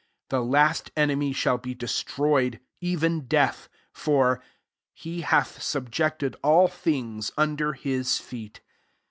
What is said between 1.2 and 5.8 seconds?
shall be destroyed, even death: 27 for "he hath